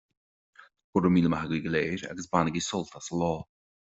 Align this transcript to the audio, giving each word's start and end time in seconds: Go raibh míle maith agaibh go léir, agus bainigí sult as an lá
Go 0.93 0.97
raibh 1.03 1.13
míle 1.17 1.29
maith 1.33 1.45
agaibh 1.45 1.65
go 1.65 1.71
léir, 1.75 2.01
agus 2.13 2.31
bainigí 2.31 2.61
sult 2.69 2.91
as 3.01 3.07
an 3.13 3.17
lá 3.21 3.31